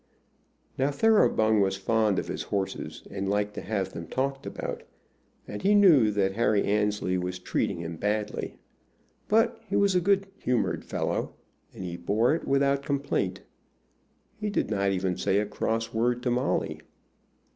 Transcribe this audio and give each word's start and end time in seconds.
Now, 0.79 0.89
Thoroughbung 0.89 1.59
was 1.61 1.77
fond 1.77 2.17
of 2.17 2.27
his 2.27 2.41
horses, 2.41 3.03
and 3.11 3.29
liked 3.29 3.53
to 3.53 3.61
have 3.61 3.93
them 3.93 4.07
talked 4.07 4.47
about, 4.47 4.81
and 5.47 5.61
he 5.61 5.75
knew 5.75 6.09
that 6.09 6.33
Harry 6.33 6.63
Annesley 6.63 7.19
was 7.19 7.37
treating 7.37 7.81
him 7.81 7.97
badly. 7.97 8.55
But 9.27 9.61
he 9.69 9.75
was 9.75 9.93
a 9.93 10.01
good 10.01 10.25
humored 10.39 10.83
fellow, 10.83 11.35
and 11.71 11.83
he 11.83 11.97
bore 11.97 12.33
it 12.33 12.47
without 12.47 12.81
complaint. 12.83 13.41
He 14.39 14.49
did 14.49 14.71
not 14.71 14.89
even 14.91 15.17
say 15.17 15.37
a 15.37 15.45
cross 15.45 15.93
word 15.93 16.23
to 16.23 16.31
Molly. 16.31 16.79